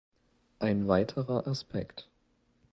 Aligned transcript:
Ein 0.57 0.87
weiterer 0.87 1.45
Aspekt. 1.45 2.09